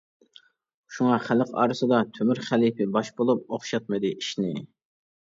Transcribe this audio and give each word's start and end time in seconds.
شۇڭا 0.93 1.17
خەلق 1.25 1.51
ئارىسىدا: 1.63 1.99
تۆمۈر 2.17 2.41
خەلپە 2.47 2.87
باش 2.95 3.11
بولۇپ، 3.19 3.53
ئوخشاتمىدى 3.57 4.11
ئىشىنى. 4.15 4.55